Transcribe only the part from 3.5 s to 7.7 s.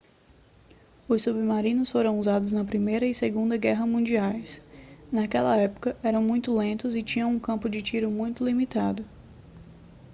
guerras mundiais naquela época eram muito lentos e tinham um campo